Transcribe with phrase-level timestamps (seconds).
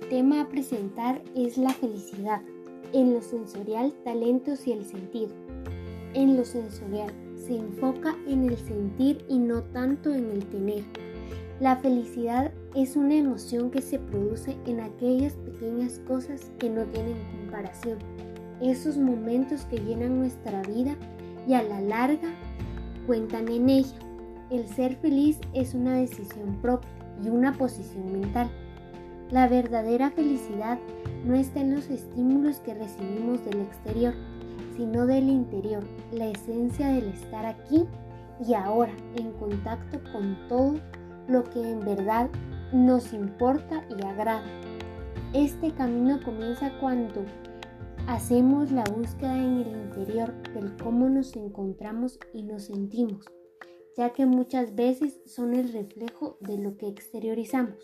[0.00, 2.40] El tema a presentar es la felicidad,
[2.92, 5.32] en lo sensorial, talentos y el sentido.
[6.14, 10.84] En lo sensorial se enfoca en el sentir y no tanto en el tener.
[11.58, 17.18] La felicidad es una emoción que se produce en aquellas pequeñas cosas que no tienen
[17.32, 17.98] comparación,
[18.60, 20.96] esos momentos que llenan nuestra vida
[21.46, 22.30] y a la larga
[23.06, 23.98] cuentan en ella.
[24.50, 26.88] El ser feliz es una decisión propia
[27.22, 28.48] y una posición mental.
[29.30, 30.78] La verdadera felicidad
[31.26, 34.14] no está en los estímulos que recibimos del exterior,
[34.74, 37.84] sino del interior, la esencia del estar aquí
[38.46, 40.76] y ahora en contacto con todo
[41.28, 42.30] lo que en verdad
[42.72, 44.46] nos importa y agrada.
[45.34, 47.26] Este camino comienza cuando
[48.06, 53.26] hacemos la búsqueda en el interior del cómo nos encontramos y nos sentimos,
[53.94, 57.76] ya que muchas veces son el reflejo de lo que exteriorizamos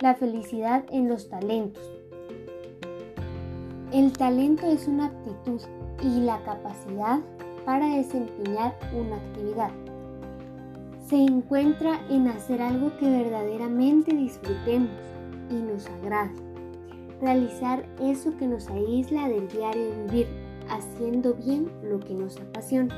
[0.00, 1.82] la felicidad en los talentos.
[3.92, 5.60] El talento es una aptitud
[6.02, 7.18] y la capacidad
[7.64, 9.70] para desempeñar una actividad.
[11.08, 14.90] Se encuentra en hacer algo que verdaderamente disfrutemos
[15.50, 16.30] y nos agrade.
[17.20, 20.28] Realizar eso que nos aísla del diario vivir,
[20.70, 22.94] haciendo bien lo que nos apasiona.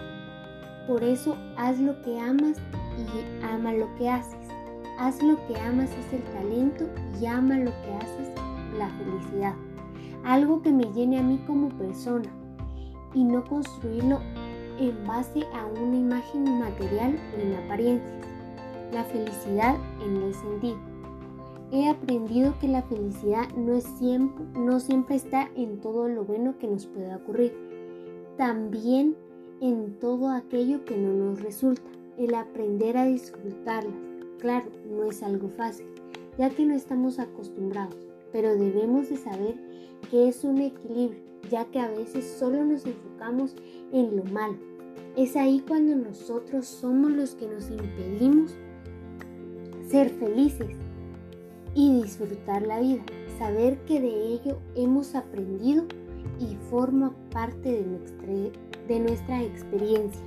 [0.87, 2.59] Por eso haz lo que amas
[2.98, 4.40] y ama lo que haces.
[5.01, 6.84] Haz lo que amas es el talento
[7.19, 8.29] y ama lo que haces
[8.77, 9.55] la felicidad.
[10.25, 12.29] Algo que me llene a mí como persona
[13.15, 14.21] y no construirlo
[14.78, 18.27] en base a una imagen material o en apariencias.
[18.93, 20.78] La felicidad en el sentido.
[21.73, 24.45] He aprendido que la felicidad no, siempre,
[24.81, 27.56] siempre está en todo lo bueno que nos pueda ocurrir,
[28.37, 29.17] también
[29.62, 34.09] en todo aquello que no nos resulta, el aprender a disfrutarlas
[34.41, 35.87] Claro, no es algo fácil,
[36.39, 39.55] ya que no estamos acostumbrados, pero debemos de saber
[40.11, 41.21] que es un equilibrio,
[41.51, 43.55] ya que a veces solo nos enfocamos
[43.93, 44.56] en lo malo.
[45.15, 48.55] Es ahí cuando nosotros somos los que nos impedimos
[49.87, 50.75] ser felices
[51.75, 53.03] y disfrutar la vida,
[53.39, 55.84] saber que de ello hemos aprendido
[56.39, 58.27] y forma parte de nuestra,
[58.89, 60.23] de nuestra experiencia.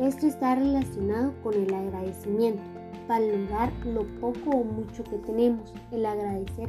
[0.00, 6.68] Esto está relacionado con el agradecimiento valorar lo poco o mucho que tenemos, el agradecer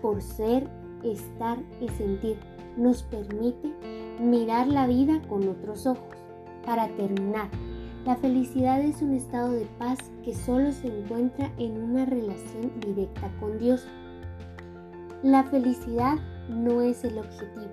[0.00, 0.68] por ser,
[1.02, 2.38] estar y sentir.
[2.76, 3.72] Nos permite
[4.20, 6.16] mirar la vida con otros ojos.
[6.64, 7.48] Para terminar,
[8.04, 13.30] la felicidad es un estado de paz que solo se encuentra en una relación directa
[13.38, 13.86] con Dios.
[15.22, 16.16] La felicidad
[16.48, 17.72] no es el objetivo,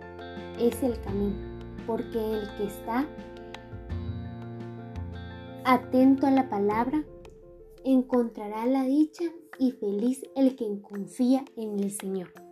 [0.59, 1.35] es el camino,
[1.87, 3.07] porque el que está
[5.65, 7.03] atento a la palabra
[7.83, 9.25] encontrará la dicha
[9.57, 12.48] y feliz el que confía en el Señor.